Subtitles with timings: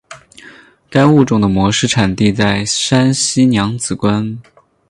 [0.89, 4.41] 该物种的模式产地在山西娘子关。